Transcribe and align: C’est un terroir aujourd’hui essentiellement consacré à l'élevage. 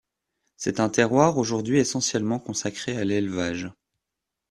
C’est 0.57 0.79
un 0.79 0.89
terroir 0.89 1.37
aujourd’hui 1.37 1.77
essentiellement 1.77 2.39
consacré 2.39 2.97
à 2.97 3.03
l'élevage. 3.03 3.69